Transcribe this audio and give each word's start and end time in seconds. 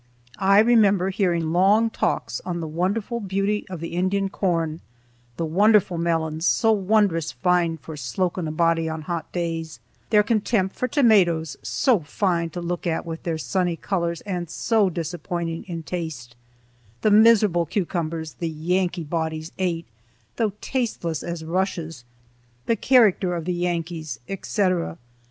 I 0.39 0.57
remember 0.61 1.11
hearing 1.11 1.53
long 1.53 1.91
talks 1.91 2.41
on 2.43 2.59
the 2.59 2.67
wonderful 2.67 3.19
beauty 3.19 3.67
of 3.69 3.81
the 3.81 3.89
Indian 3.89 4.29
corn; 4.29 4.81
the 5.37 5.45
wonderful 5.45 5.99
melons, 5.99 6.43
so 6.43 6.71
wondrous 6.71 7.31
fine 7.31 7.77
for 7.77 7.95
"sloken 7.95 8.47
a 8.47 8.51
body 8.51 8.89
on 8.89 9.03
hot 9.03 9.31
days"; 9.31 9.79
their 10.09 10.23
contempt 10.23 10.75
for 10.75 10.87
tomatoes, 10.87 11.55
so 11.61 11.99
fine 11.99 12.49
to 12.49 12.61
look 12.61 12.87
at 12.87 13.05
with 13.05 13.21
their 13.21 13.37
sunny 13.37 13.75
colors 13.75 14.21
and 14.21 14.49
so 14.49 14.89
disappointing 14.89 15.65
in 15.65 15.83
taste; 15.83 16.35
the 17.01 17.11
miserable 17.11 17.67
cucumbers 17.67 18.33
the 18.33 18.49
"Yankee 18.49 19.03
bodies" 19.03 19.51
ate, 19.59 19.85
though 20.37 20.53
tasteless 20.61 21.21
as 21.21 21.45
rushes; 21.45 22.03
the 22.65 22.75
character 22.75 23.35
of 23.35 23.45
the 23.45 23.53
Yankees, 23.53 24.17
etcetera. 24.27 24.97